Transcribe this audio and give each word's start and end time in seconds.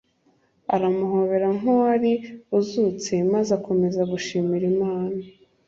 Aramuhobera 0.75 1.47
nk’uwari 1.57 2.13
uzutse, 2.59 3.13
maze 3.33 3.51
akomeza 3.59 4.01
gushimira 4.11 4.63
Imana 4.73 5.19